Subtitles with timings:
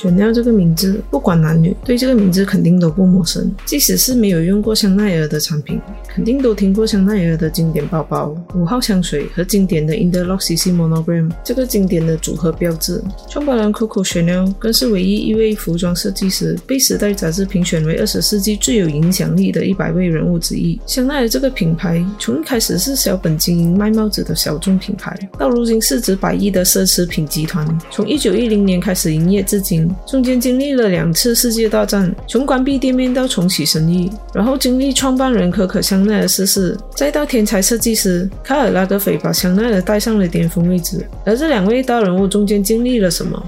[0.00, 3.54] Chanel 这个名字，不管男女，对这个名字肯定都不陌生。
[3.66, 13.02] 即使是没有用过香奈儿的产品，肯定都听过香奈儿的经典包包、五号香水和经典的 Interlock CC Monogram 这个经典的组合标志。
[13.28, 20.80] 创办人 Coco Chanel 更是唯一一位服装设计师，被《时代》杂志评选为二十世纪最有影响力的一百位人物之一。
[20.86, 27.68] 香奈儿这个品牌从一开始是小本经营卖帽子的小众品牌，到如今市值百亿的奢侈品集团。
[27.90, 41.06] 从一九一零年开始营业至今，中间经历了两次世界大战，从关闭店面到重启生意，然后经历创办人可可香奈儿逝世，再到天才设计师卡尔拉德菲把香奈儿带上了巅峰位置。
[41.24, 43.42] 而这两位大人物中间经历了什么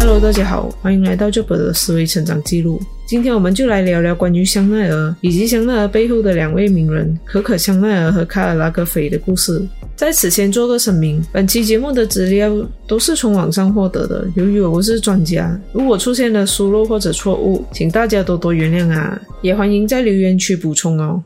[0.00, 2.80] ？Hello，大家好，欢迎来到这本的思维成长记录。
[3.06, 9.64] 今天我们就来聊聊关于香奈儿以及香奈儿背后的两位名人可可香奈儿和卡尔拉格菲的故事。
[9.94, 12.52] 在此先做个声明，本期节目的资料
[12.84, 19.16] 都是从网上获得的，由于我不是专家，如果出现了疏漏或者错误，请大家多多原谅啊！
[19.40, 21.22] 也欢迎在留言区补充哦。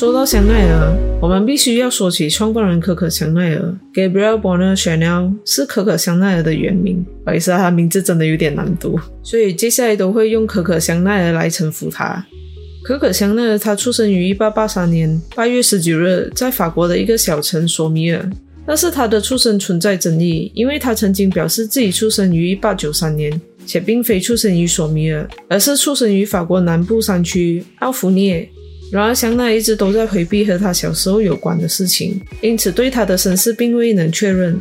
[0.00, 12.26] 说到香奈儿，我们必须要说起创办人可可香奈儿 （Gabriel Bonner Chanel） 是可可香奈儿的原名，不好意思，他名字真的有点难读，所以接下来都会用可可香奈儿来称呼他。
[12.82, 18.26] 可可香奈儿，他出生于一八八三年八月十九日，在法国的一个小城索米尔。
[18.66, 28.48] 但是他的出生存在争议，因为他曾经表示自己出生于一八九三年，且并非出生于索米尔，而是出生于法国南部山区奥弗涅。
[28.90, 34.58] 然而，香奈一直都在回避和他小时候有关的事情，因此对他的身世并未能确认。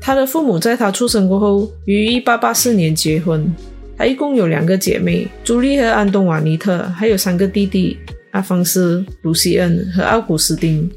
[0.00, 3.52] 他的父母在他出生过后于一八八四年结婚。
[3.98, 7.96] 她一共有两个姐妹，朱莉和安东瓦尼特，还有三个弟弟，
[8.32, 10.88] 阿方斯、卢西恩和奥古斯丁。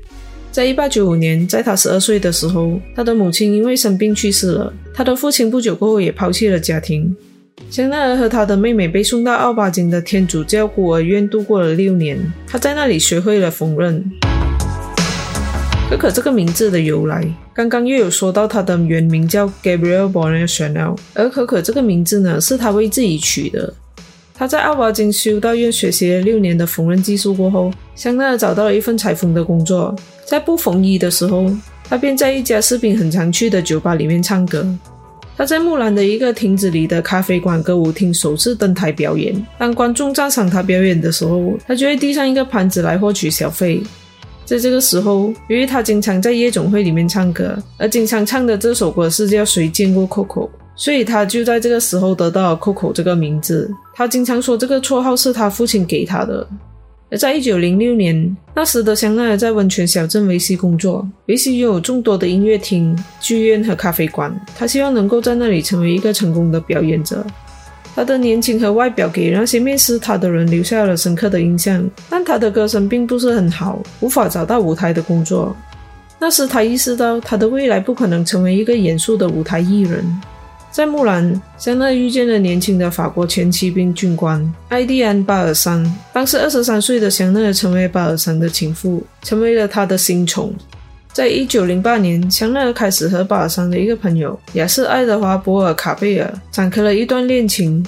[0.52, 4.74] 在一八九五年，在她十二岁的时候，她的母亲因为生病去世了。
[4.94, 7.16] 她的父亲不久过后也抛弃了家庭。
[7.70, 14.04] 香奈儿和她的妹妹被送到奥巴金的天主教孤儿院度过了六年，她在那里学会了缝纫。
[15.90, 23.74] 可可这个名字的由来，刚刚又有说到他的原名叫 Gabriel Bonner Chanel，而可可这个名字呢，是他为自己取的。
[24.36, 29.96] 他在奥巴金修道院学习了六年的缝纫技术过后，香奈儿找到了一份裁缝的工作。
[30.26, 31.52] 在不缝衣的时候，
[31.84, 34.66] 他便在一家士兵很常去的酒吧里面唱歌。
[35.40, 39.34] 他在木兰的一个亭子里的咖啡馆歌舞厅首次登台表演。
[39.58, 43.82] 当观众赞赏他表演的时候，他就会递上一个盘子来获取小费。
[44.44, 50.46] 在这个时候，由于他经常在夜总会里面唱歌，而经常唱的这首歌是叫《谁见过 Coco》，
[50.76, 53.72] 所以他就在这个时候得到了 Coco 这个名字。
[53.96, 56.46] 他经常说这个绰号是他父亲给他的。
[57.12, 67.26] 而在一九零六年，那时的香奈儿在温泉小镇维西工作，维西拥有众多的音乐厅、剧院和咖啡馆，他希望能够在那里成为一个成功的表演者。
[67.96, 75.56] 他的年轻和外表给那些面试他的人留下了深刻的印象，但他的歌声并不是很好，无法找到舞台的工作。
[76.20, 80.06] 那时他意识到他的未来不可能成为一个严肃的舞台艺人。
[80.72, 85.84] 在木兰，香奈儿遇见了年轻的法国前骑兵军官埃蒂安·巴尔桑。
[86.14, 90.54] 当时二十三岁的香奈儿成为巴尔桑的情妇，成为了他的新宠。
[91.12, 97.84] 在一九零八年，香奈儿开始和巴尔桑的一个朋友雅瑟·爱德华·博尔卡贝尔展开了一段恋情。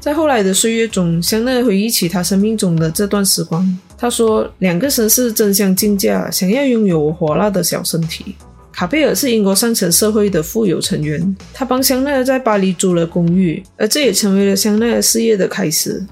[0.00, 3.78] 在后来的岁月中，香奈儿回忆起他生命中的这段时光。
[3.96, 8.34] 他说：“两个绅士争相竞价，想要拥有我火辣的小身体。”
[8.76, 16.04] 卡贝尔是英国上层社会的富有成员，他帮香奈儿在巴黎租了公寓，而这也成为了香奈儿事业的开始。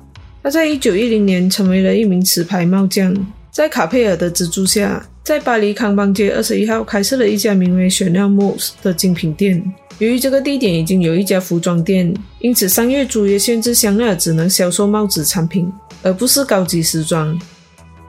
[0.44, 3.14] 他在一九一零年成为了一名持牌帽匠，
[3.50, 5.04] 在卡佩尔的资助下。
[5.24, 9.62] 在巴黎康邦街二十一号开设了一家名为 Chanel Muse 的精品店。
[9.98, 15.72] 由于这个地点已经有一家服装店，因此商业租约限制香奈儿只能销售帽子产品，
[16.02, 17.38] 而不是高级时装。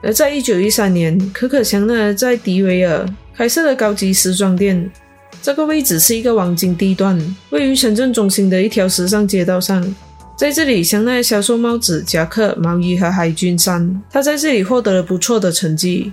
[0.04, 4.90] 而在一九一三年，可可香奈儿在迪维尔开设了高级时装店。
[5.40, 7.18] 这个位置是一个黄金地段，
[7.50, 9.82] 位于城镇中心的一条时尚街道上。
[10.36, 14.02] 在这里，香奈儿销售帽子、夹克、毛衣和海军衫。
[14.10, 16.12] 她在这里获得了不错的成绩。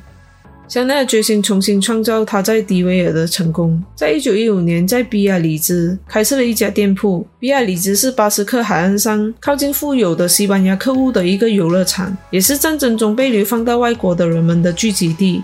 [0.72, 3.84] 香奈儿决心重新创造他在迪维尔的成功。
[3.94, 7.28] 在一九一五年，在比亚里兹开设了一家店铺。
[7.42, 15.44] 比亚里兹是巴斯克海岸上靠近富有的西班牙客户的一个游乐场，也是战争中被流放到外国的人们的聚集地。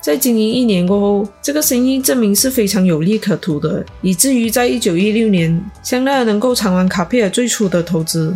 [0.00, 8.34] 在经营一年过后，这个生意证明是非常有利可图的，以至于在一九一六年，香奈儿能够偿还卡佩尔最初的投资。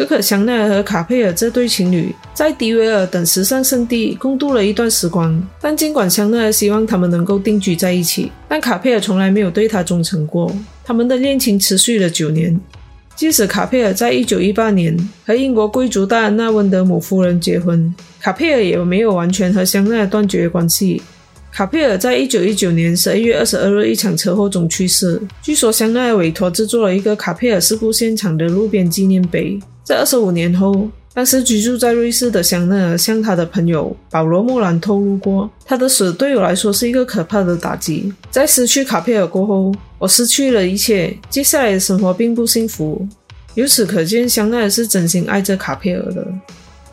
[0.00, 5.46] 可可香奈儿和卡佩尔这对情侣在迪维尔等时尚圣地共度了一段时光。
[5.60, 10.50] 但尽管香奈儿希望他们能够定居在一起，但卡佩尔从来没有对她忠诚过。
[10.82, 12.58] 他们的恋情持续了九年。
[13.14, 21.02] 即使卡佩尔在一九一八年和英国贵族戴安娜温德姆夫人结婚，卡佩尔也没有完全和香奈儿断绝关系。
[21.52, 25.20] 卡佩尔在一九一九年十一月二十二日一场车祸中去世。
[25.42, 29.60] 据说香奈儿委托制作了一个卡佩尔事故现场的路边纪念碑。
[29.90, 38.12] 在二十五年后，当时居住在瑞士的香奈儿向他的朋友保罗·莫兰透露过：“他的死对我来说是一个可怕的打击。
[38.30, 43.04] 在失去卡佩尔过后，我失去了一切，接下来的生活并不幸福。”
[43.54, 46.24] 由此可见，香奈儿是真心爱着卡佩尔的。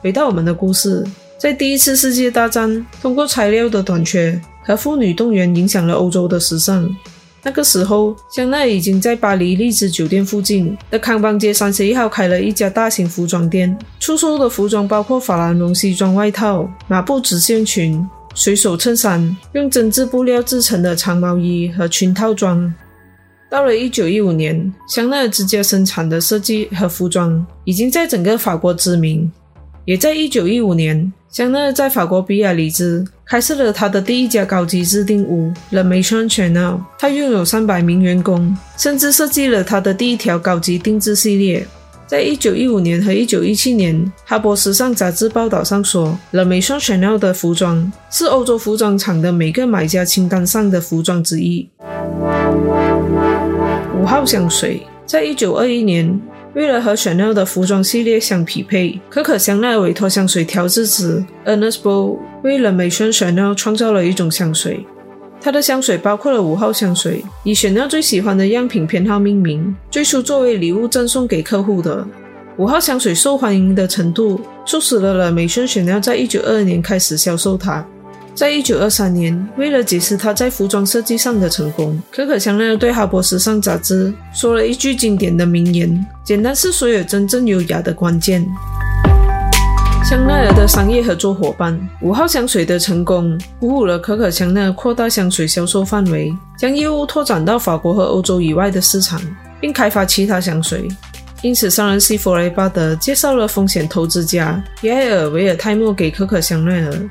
[0.02, 1.06] 回到我们的故事。
[1.38, 6.90] 在第一次世界大战，通过材料的短缺和妇女动员，影响了欧洲的时尚。
[7.44, 18.06] 那个时候，香奈儿已经在巴黎丽兹酒店附近的康邦街三十一号开了一家大型服装店，出售的服装包括法兰绒西装外套、马布直线裙、
[18.36, 22.74] 水手衬衫、用针织布料制成的长毛衣和裙套装。
[23.50, 29.32] 到了一九一五年，香奈儿之家生产的设计和服装已经在整个法国知名。
[29.86, 31.14] 也在一九一五年。
[31.30, 36.80] 香奈儿在法国比亚里兹开设了他的第一家高级制定屋 The Maison Chanel。
[36.98, 41.68] 他拥有三百名员工，甚至设计了他的第一条高级定制系列。
[42.08, 51.70] 在一九一五年和一九一七年，哈勃时尚杂志报道上说，The Maison Chanel 的服装是欧洲服装厂的每个买家清单上的服装之一。
[54.02, 56.18] 五号香水，在一九二一年。
[56.58, 64.84] 为了和 Chanel 的服装系列相匹配，可可香奈儿委托香水调制师 Ernest Bo 为了美宣 Chanel 创造了一种香水。
[65.40, 72.04] 它的香水包括了五号香水，以 Chanel 最喜欢的样品偏好命名，最初作为礼物赠送给客户的。
[72.58, 77.86] 五号香水受欢迎的程度，促使了了美宣 Chanel 在一九二二年开始销售它。
[78.34, 88.46] 在一九二三年，为了解释他在服装设计上的成功，可可香奈儿对哈勃时尚杂志说了一句经典的名言：“简单是所有真正优雅的关键。”
[90.04, 99.22] 香奈儿的商业合作伙伴五号香水的成功，鼓舞了可可香奈儿扩大香水销售范围，将业务拓展到法国和欧洲以外的市场，
[99.62, 100.90] 并开发其他香水。
[101.42, 107.10] 因此，商人西弗雷巴德介绍了风险投资家耶尔维尔泰莫给可可香奈儿。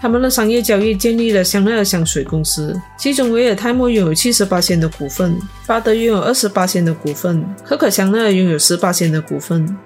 [0.00, 5.36] 他们的商业交易建立了香奈儿香水公司，其中维尔泰莫拥有七十八的股份，
[5.66, 9.76] 巴德拥有二十八的股份，可可香奈儿拥有十八的股份。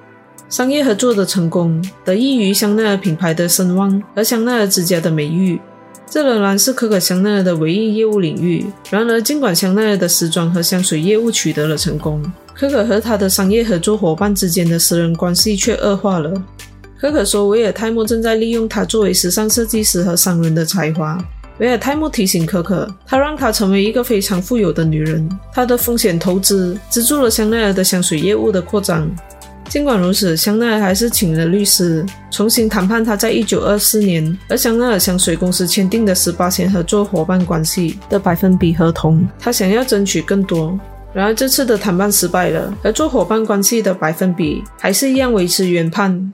[0.50, 5.58] 商业合作的成功得益于香奈儿品牌的声望和香奈儿之家的美誉，
[6.06, 8.66] 这仍然是可可香奈儿的唯一业务领域。
[8.90, 12.22] 然而，尽管香奈儿的时装和香水业务取得了成功，
[12.52, 16.30] 可可和他的商业合作伙伴之间的私人关系却恶化了。
[17.02, 21.18] 可可说，维尔泰莫正在利用他作为时尚设计师和商人的才华。
[21.58, 25.28] 维尔泰莫提醒可可，他让她成为一个非常富有的女人。
[25.52, 29.10] 他的风险投资资助了香奈儿的香水业务的扩张。
[29.68, 39.26] 尽管如此，香奈儿还是请了律师重新谈判他在一九二四年和香奈儿香水公司签订的十八线合作伙伴关系的百分比合同。
[39.40, 40.78] 他想要争取更多。
[41.12, 46.32] 然而这次的谈判失败了，合作伙伴关系的百分比还是一样维持原判。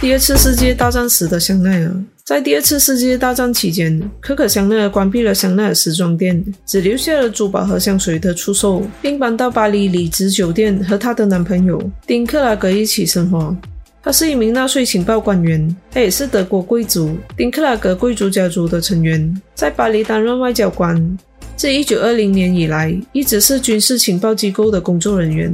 [0.00, 1.92] 第二次世界大战时的香奈儿，
[2.22, 13.54] 在第二次世界大战期间，可可香奈儿关闭了香奈儿时装店，只留下了珠宝和香水的出售，并搬到巴黎里兹酒店和她的男朋友丁克拉格一起生活。
[14.00, 21.18] 他是一名纳粹情报官员，他也是德国贵族丁克拉格贵族家族的成员，在巴黎担任外交官。
[21.56, 25.52] 自1920年以来，一直是军事情报机构的工作人员。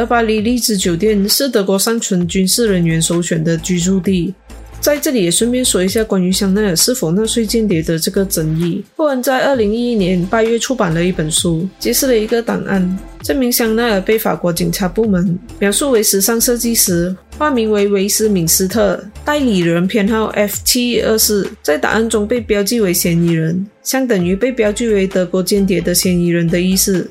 [0.00, 4.32] 而巴黎丽兹酒店是德国尚存军事人员首选的居住地。
[4.80, 8.82] 在这里也顺便说一下关于香奈儿是否纳粹间谍的这个争议。
[8.96, 27.10] 霍恩在二零一一年八月出版了一本书，揭示了一个档案，证明香奈儿被法国警察部门描述为时尚设计师，化名为维斯敏斯特，代理人编号 F 七二四，在档案中被标记为嫌疑人，相等于被标记为德国间谍的嫌疑人的意思。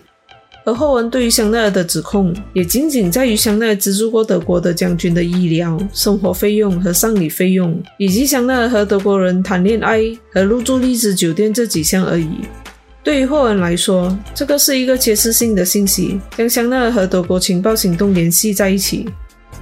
[0.70, 10.00] 而后文对于香奈儿的指控，也仅仅在于香奈儿资助过德国的将军的医疗、生活费用和丧礼费用，以及香奈儿和德国人谈恋爱
[10.32, 12.30] 和入住丽兹酒店这几项而已。
[13.04, 19.08] 对于霍恩来说，这个是一个揭示性的信息，将香奈儿和德国情报行动联系在一起。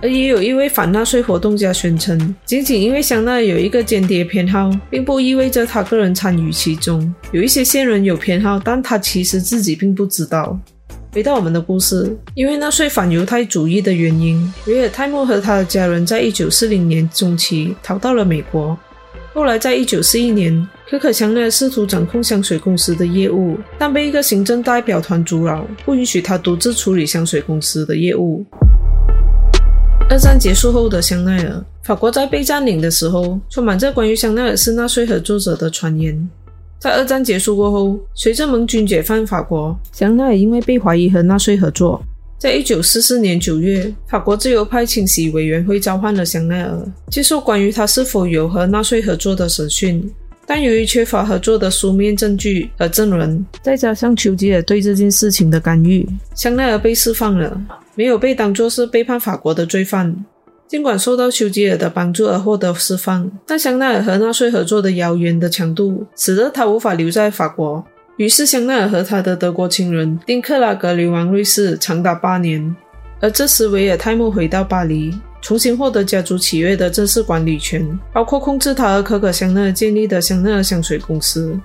[0.02, 7.16] 而也有一位反纳粹活动家宣称，仅仅因为香奈儿有一个间谍偏好，并不意味着他个人参与其中。
[7.32, 10.60] 有一些线人有偏好，但他其实自己并不知道。
[11.18, 18.78] 回到我们的故事，因为纳粹反犹太主义的原因，维尔泰莫和他的家人在一九四零年中期逃到了美国。
[19.34, 28.46] 后来，在一九四一年，可可香奈儿试图掌控香水公司的业务，但被一个行政代表团阻扰，不允许他独自处理香水公司的业务。
[30.12, 36.30] 二战结束后的香奈儿，法国在被占领的时候，充满着关于香奈儿是纳粹合作者的传言。
[36.80, 42.04] 在二战结束过后，随着盟军解放法国，香奈儿因为被怀疑和纳粹合作，
[42.38, 50.08] 在一九四四年九月，法国自由派清洗委员会召唤了香奈儿，接受关于他是否有和纳粹合作的审讯。
[50.46, 57.60] 但由于缺乏合作的书面证据和证人，再加上丘吉尔对这件事情的干预，香奈儿被释放了。
[57.96, 60.16] 没有被当作是背叛法国的罪犯，
[60.68, 67.84] 尽管受到丘吉尔的帮助而获得释放，但香奈儿和纳粹合作的谣言的强度使得他无法留在法国。
[68.18, 72.76] 于是，香奈儿和他的德国情人丁克拉格流亡瑞士长达八年。
[73.22, 81.58] 而这时，维尔泰莫回到巴黎，重新获得家族企业的正式管理权，包括控制他和可可香奈儿建立的香奈儿香水公司。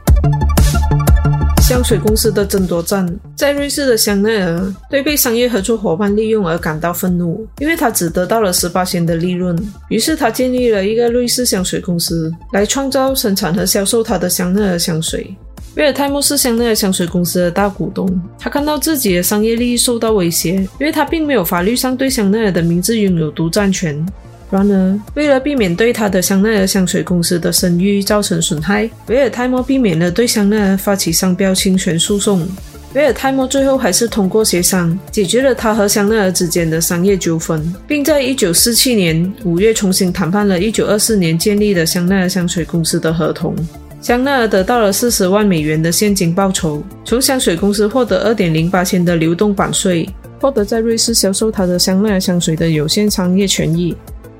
[1.73, 9.57] 香水公司的争夺战，在瑞士的香奈儿对被商业合作伙伴利用而感到愤怒，因为他只得到了十八仙的利润。
[9.89, 15.35] 于是他建立了一个瑞士香水公司，来创造、生产和销售他的香奈儿香水。
[15.77, 18.07] 威尔泰莫是香奈儿香水公司的大股东，
[18.39, 24.07] 他看到自己的商业利益受到威胁，因为他并没有法律上对香奈儿的名字拥有独占权。
[24.53, 32.47] 然而，为了避免对他的香奈儿香水公司的声誉造成损害，维尔泰莫避免了对香奈儿发起商标侵权诉讼。
[32.93, 43.57] 维尔泰莫最后还是通过协商解决了他和香奈儿之间的商业纠纷，并在1947年5月重新谈判了1924年建立的香奈儿香水公司的合同。
[44.03, 50.07] 香奈儿得到了40万美元的现金报酬，从香水公司获得2.08千的流动版税，
[50.39, 53.97] 获得在瑞士销售他的香奈儿香水的有限商业权益。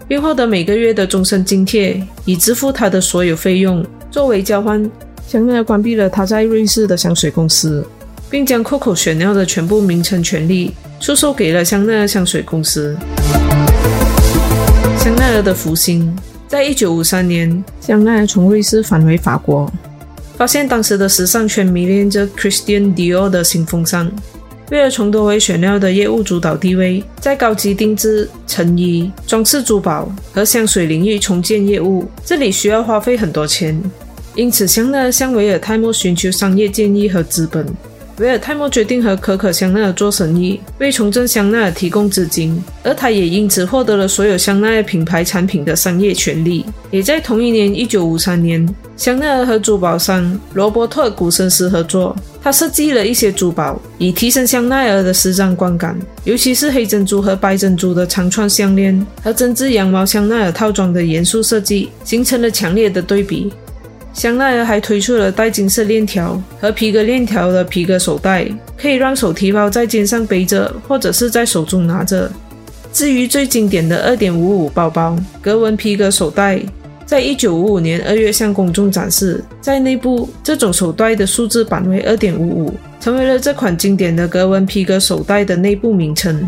[0.09, 3.85] 并获得每个月的终身津贴，以支付他的所有费用。
[4.11, 4.91] 作为交换，
[5.27, 7.87] 香奈儿关闭了他在瑞士的香水公司，
[8.29, 12.97] 并将 Coco 雪尿的全部名称权利出售给了香奈儿香水公司。
[14.99, 16.15] 香奈儿的福星，
[16.47, 19.71] 在一九五三年，香奈儿从瑞士返回法国，
[20.37, 24.11] 发现当时的时尚圈迷恋着 Christian Dior 的新风尚。
[24.71, 33.79] 为了重夺回选料的业务主导地位，在高级定制、成衣、装饰珠宝和香水领域重建业务，这里需要花费很多钱。
[34.35, 37.67] 因此，香奈儿向维尔泰莫寻求商业建议和资本。
[38.23, 46.65] 维尔泰莫决定和可可香奈儿做生意，为重振香奈儿提供资金，而他也因此获得了所有香奈儿品牌产品的商业权利。
[46.93, 48.65] 也在同一年，一九五三年，
[48.97, 63.53] 香奈儿和珠宝商罗伯特·古森斯合作，他设计了一些珠宝，以提升香奈儿的时尚观感，尤其是黑珍珠和白珍珠的长串项链和针织羊毛香奈儿套装的严肃设计，形成了强烈的对比。
[64.13, 72.31] 香奈儿还推出了带金色链条和皮革链条的皮革手袋，可以让手提包在肩上背着，或者是在手中拿着。
[72.93, 76.61] 至于最经典的二点五五包包格纹皮革手袋，
[77.07, 86.47] 在一九五五年二月向公众展示，在内部这种手袋的数字版为二点五五，成为了这款经典的格纹皮革手袋的内部名称。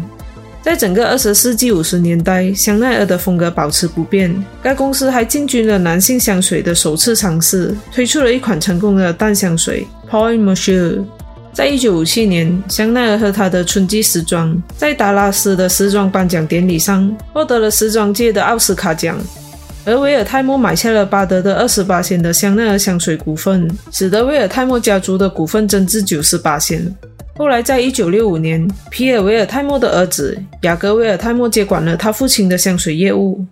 [0.65, 4.35] 在整个二十世纪五十年代，香奈儿的风格保持不变。
[4.63, 11.05] 该公司还进军了男性香水的首次尝试，推出了一款成功的淡香水 Point m o s h e r。
[11.53, 19.19] 在一九五七年，香奈儿和他的春季时装在达拉斯的时装颁奖典礼上获得了时装界的奥斯卡奖，
[19.85, 26.91] 而维尔泰莫买下了巴德的二十八仙的香奈儿香水股份，使得维尔泰莫家族的股份增至九十八仙。
[27.37, 33.45] 后来，在一九六五年，皮尔·维尔泰莫的儿子雅各·维尔泰莫接管了他父亲的香水业务。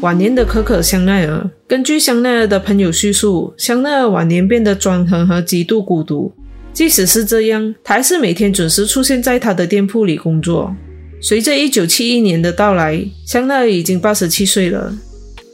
[0.00, 6.32] 晚年的可可·香奈儿，根据香奈儿的朋友叙述，香奈儿晚年变得专横和极度孤独。
[6.72, 10.74] 即使是这样，他还是每天准时出现在他的店铺里工作。
[11.20, 14.90] 随着一九七一年的到来，香奈儿已经八十七岁了，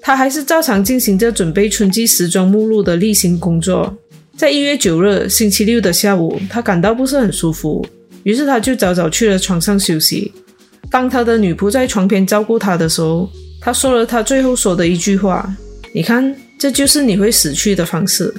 [0.01, 3.97] 他还是照常进行着准备春季时装目录的例行工作。
[4.37, 7.85] 在一月九日星期六的下午，他感到不是很舒服，
[8.25, 10.33] 于是他就早早去了床上休息。
[10.91, 15.55] 当他的女仆在床边照顾他的时候，他说了他最后说的一句话
[15.95, 18.33] ：“你看，这就是你会死去的方式。”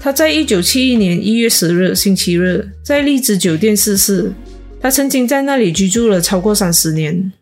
[0.00, 4.32] 他在一九七一年一月十日星期日在荔枝酒店逝世。
[4.80, 7.32] 他曾经在那里居住了超过三十年。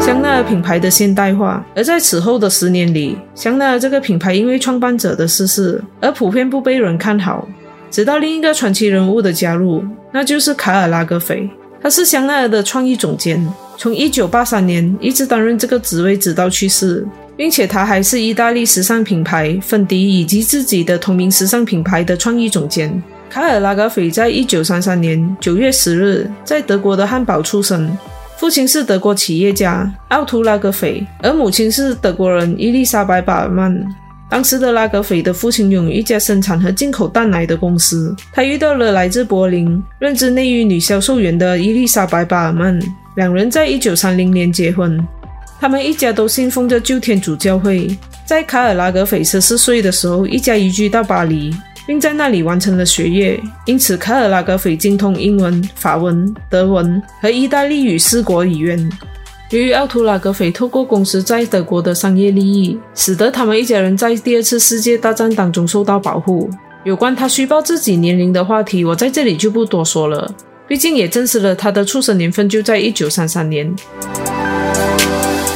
[0.00, 7.46] 香奈儿品牌的现代化，而在此后的十年里，香奈儿这个品牌因为创办者的逝世而普遍不被人看好。
[7.90, 11.48] 直到另一个传奇人物的加入，那就是卡尔拉格斐。
[11.82, 23.02] 他是香奈儿的创意总监，从1983年一直担任这个职位直到去世，并且他还是意大利时尚品牌芬迪以及自己的同名时尚品牌的创意总监。
[23.28, 27.96] 卡尔拉格斐在1933年9月10日在德国的汉堡出生，
[28.40, 33.70] 父亲是德国企业家奥图拉格斐，而母亲是德国人伊丽莎白巴尔曼。
[34.30, 38.16] 当时的拉格斐的父亲拥有一家生产和进口蛋奶的公司。
[38.32, 42.80] 他遇到了来自柏林、任职内衣女销售员的伊丽莎白·巴尔曼，
[43.14, 44.98] 两人在一九三零年结婚。
[45.60, 47.94] 他们一家都信奉着旧天主教会。
[48.24, 51.54] 在卡尔拉格斐十四岁的时候，一家移居到巴黎，
[51.90, 53.42] 并在那里完成了学业。
[53.66, 58.92] 因此，卡尔拉格斐精通英文、法文、德文和意大利语四国语言。
[59.50, 66.48] 由于奥图拉格斐透过公司在德国的商业利益，使得他们一家人在第二次世界大战当中受到保护。
[66.84, 70.32] 有关他虚报自己年龄的话题，我在这里就不多说了，
[70.68, 73.74] 毕竟也证实了他的出生年份就在一九三三年。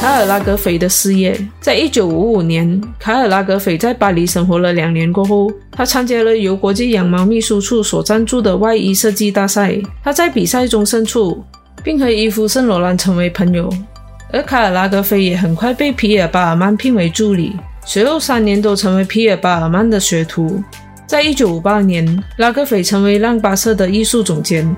[0.05, 11.43] 卡尔拉格斐的事业，在一九五五年，卡尔拉格斐在巴黎生活了两年过后，他参加了由国际羊毛秘书处所赞助的外衣设计大赛，他在比赛中胜出。
[11.83, 13.67] 并和伊夫圣罗兰成为朋友，
[14.31, 20.63] 而卡尔拉格菲也很快被皮尔巴尔曼聘为助理，随后三年都成为皮尔巴尔曼的学徒。
[21.07, 24.75] 在一九五八年，拉格菲成为让巴瑟的艺术总监。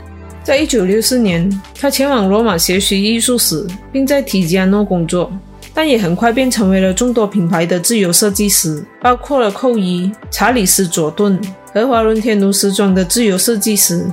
[0.47, 5.29] 在一九六四年，他前往罗马学习艺术史，并在提加诺工作，
[5.73, 11.37] 但也很快便成为了众多品牌的自由设计师，包括了寇伊、查理斯佐顿
[11.73, 14.05] 和华伦天奴时装的自由设计师。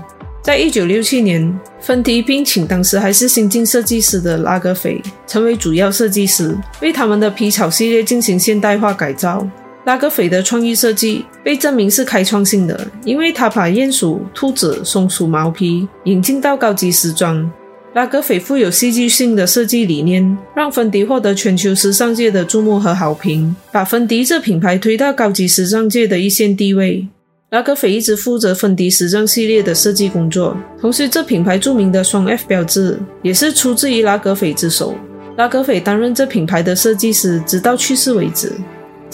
[0.43, 9.49] 在一九六七年，芬迪聘请当时还是新晋设计师的拉格斐成为主要设计师，为他们的皮草系列进行现代化改造。
[9.85, 17.51] 拉格斐的创意设计被证明是开创性的，因为他把鼹鼠、兔子、松鼠毛皮引进到高级时装。
[17.93, 27.07] 拉格斐富有戏剧性的设计理念，让芬迪获得全球时尚界的注目和好评，把芬迪这品牌推到高级时尚界的一线地位。
[27.51, 34.95] 拉格斐一直负责芬迪时装系列的设计工作，同时这品牌著名的双 F 标志也是出自于拉格斐之手。
[35.37, 38.51] 拉格斐担任这品牌的设计师，直到去世为止。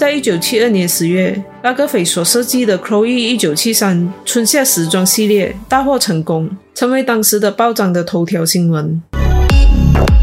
[0.00, 8.98] 在一九七二年十月，拉格斐所设计的 Chloe 一九七三春夏时装系列大获成功，成为当时的报章的头条新闻。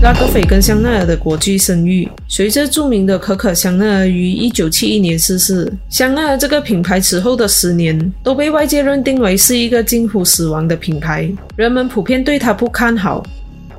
[0.02, 13.24] 拉格斐跟香奈儿的国际声誉，随着著名的可可香奈儿于一九七一年逝世，香奈儿这个品牌此后的十年都被外界认定为是一个近乎死亡的品牌，人们普遍对它不看好。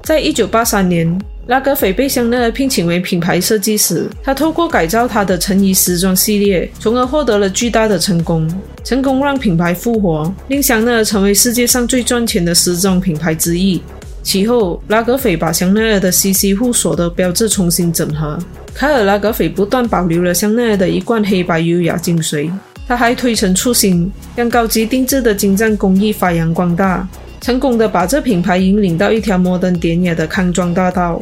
[0.04, 8.46] 在一九八三年，拉格斐被香奈儿聘请为品牌设计师，他透过改造他的成衣时装系列，从而获得了巨大的成功，
[8.84, 13.80] 成功让品牌复活，令香奈儿成为世界上最赚钱的时装品牌之一。
[14.22, 18.38] 其后，拉格斐把香奈儿的 CC 护锁的标志重新整合。
[18.74, 22.52] 卡尔拉格斐不断保留了香奈儿的一贯黑白优雅精髓，
[22.86, 27.08] 他还推陈出新，将高级定制的精湛工艺发扬光大，
[27.40, 31.18] 成功的把这品牌引领到一条摩登典雅的康庄大道。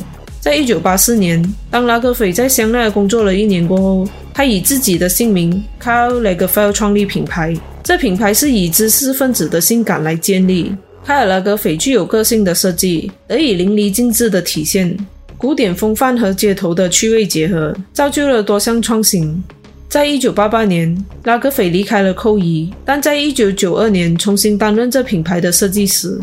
[0.46, 7.52] 在一九八四年，当拉格斐在香奈儿工作了一年过后，他以自己的姓名 Karl Lagerfeld 创立品牌。
[7.82, 10.72] 这品牌是以知识分子的性感来建立。
[11.04, 14.96] 卡尔拉格斐具有个性的设计，得以淋漓尽致的体现
[15.36, 19.42] 古典风范和街头的趣味结合，造就了多项创新。
[19.88, 26.16] 在一九八八年，拉格斐离开了扣衣，但在一九九二年重新担任这品牌的设计师。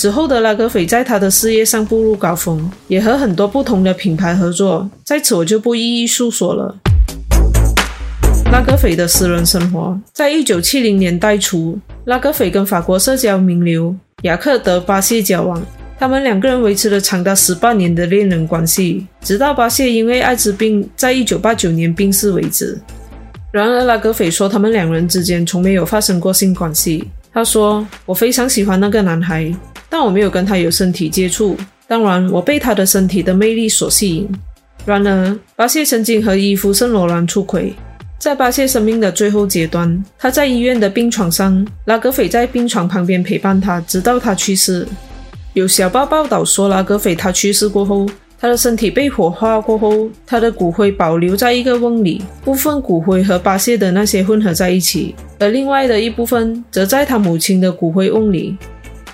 [0.00, 6.72] 此后的拉格斐在他的事业上步入高峰，也和很多不同的品牌合作，在此我就不一一述说了。
[8.52, 13.92] 拉格斐的私人生活，在一九七零年代初，拉格斐跟法国社交名流。
[14.22, 15.60] 雅克德·巴谢交往，
[15.98, 22.80] 他们两个人维持了长达十八年的恋人关系，直到巴谢因为艾滋病在一九八九年病逝为止。
[23.50, 27.08] 然而，拉格斐说他们两人之间从没有发生过性关系。
[27.30, 29.52] 他说：“我非常喜欢那个男孩，
[29.88, 31.56] 但我没有跟他有身体接触。
[31.86, 34.28] 当然，我被他的身体的魅力所吸引。”
[34.84, 37.74] 然而，巴谢曾经和伊夫·圣罗兰出轨。
[38.18, 44.86] 在巴谢生命的最后阶段，他在医院的病床上，拉格斐在病床旁边陪伴他，直到他去世。
[45.52, 48.08] 有小报报道说，拉格斐他去世过后，
[48.40, 58.56] 他的身体被火化过后，他的骨灰保留在一个瓮里，部分骨灰和巴谢的那些混合在一起，而另外的一部分则在他母亲的骨灰瓮里。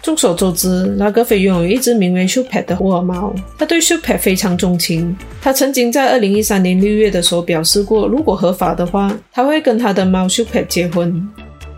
[0.05, 5.17] 众所周知，拉格斐拥有一只名为 s u p e t 的霍尔猫，他对 s u p e t 非常钟情。
[5.41, 11.27] 他曾经在二零一三年六月的时候表示过，如果合法的话，他会跟他的猫 s u p e t 结婚。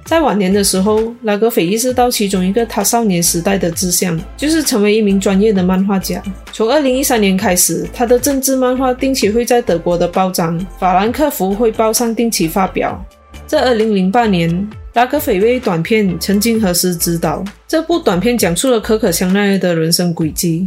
[0.04, 6.20] 在晚年的时候，拉格斐意识到其中一个他少年时代的志向，就是成为一名专业的漫画家。
[6.52, 13.00] 从二零一三年开始，他的政治漫画定期会在德国的报章《法兰克福汇报》上定期发表。
[13.46, 20.66] 在二零零八年，拉格斐为短片《曾经何时》指导，这部短片讲述了可可香奈儿的人生轨迹。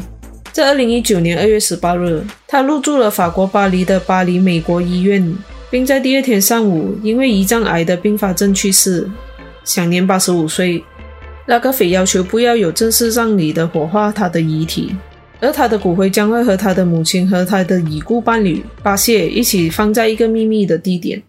[0.52, 5.36] 在二零一九年二月十八日，他入住了法国巴黎的巴黎美国医院，
[5.72, 9.10] 并在第二天上午因为胰脏癌的并发症去世。
[9.64, 10.84] 享年八十五岁，
[11.48, 14.96] 拉格斐要求不要有正式葬礼的火化他的遗体，
[15.40, 21.20] 而他的骨灰将会和他的母亲和他的已故伴侣巴谢一起放在一个秘密的地点。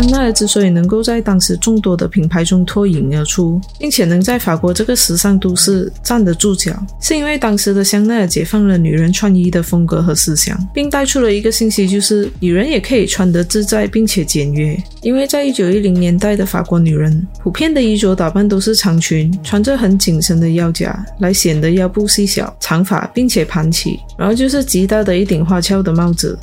[0.00, 14.74] 香奈儿之所以能够在当时众多的品牌中脱颖而出，并且能在法国这个时尚都市站得住脚，是因为当时的香奈儿解放了女人穿衣的风格和思想，并带出了一个信息，就是女人也可以穿得自在并且简约。
[15.02, 26.38] 因为在一九一零年代的法国女人，普遍的衣着打扮都是长裙，穿着很紧身的腰夹，来显得腰部细小，长发并且盘起，然后就是极大的一顶花俏的帽子。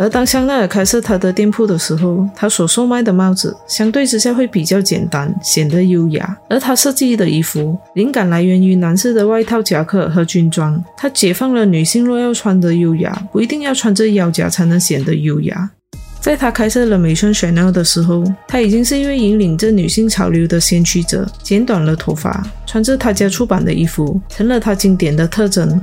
[0.00, 6.34] 而当香奈儿开设他的店铺的时候，他所售卖的帽子相对之下会比较简单，显得优雅。
[6.48, 10.82] 而他设计的衣服灵感来源于男士的外套、夹克和军装。
[10.96, 15.70] 他解放了女性若要穿得优雅，不一定要穿着腰夹才能显得优雅。
[16.18, 21.30] 在他开设了美宣 Chanel 的时候，他已经是一位引领着女性潮流的先驱者。
[21.42, 25.78] 剪短了头发，穿着他家出版的衣服，成了他经典的特征。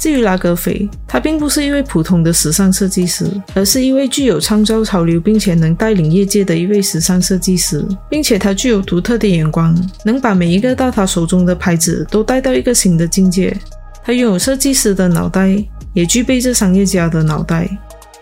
[0.00, 13.54] 至于拉格斐，他并不是一位普通的时尚设计师，而是一位具有创造潮流并且能带领业界的一位时尚设计师，并且他具有独特的眼光，能把每一个到他手中的牌子都带到一个新的境界。
[14.02, 17.68] 他拥有设计师的脑袋，也具备着商业家的脑袋。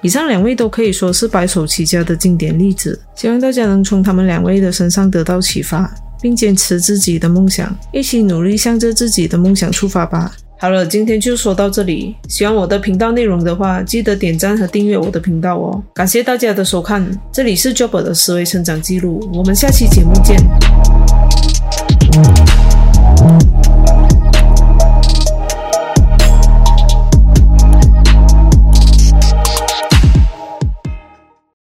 [0.03, 5.88] 以上两位都可以说是白手起家的经典例子，希望大家能从他们两位的身上得到启发，
[6.21, 10.33] 并坚持自己的梦想，一起努力向着自己的梦想出发吧。
[10.61, 12.16] 好了，今天就说到这里。
[12.29, 15.81] 喜欢我的频道内容的话，记得点赞和订阅我的频道哦。
[15.94, 20.37] 感谢大家的收看，这里是 Job 的思维成长记录，我们下期节目见。